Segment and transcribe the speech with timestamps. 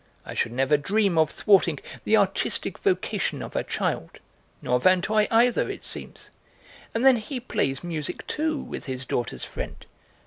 [0.25, 4.17] I should never dream of thwarting the artistic vocation of a child;
[4.59, 6.31] nor Vinteuil either, it seems.
[6.95, 9.85] And then he plays music too, with his daughter's friend.